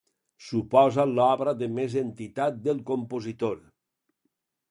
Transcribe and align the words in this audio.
Suposa 0.43 1.03
l’obra 1.09 1.53
de 1.59 1.67
més 1.75 1.97
entitat 2.01 2.57
del 2.69 2.81
compositor. 2.89 3.57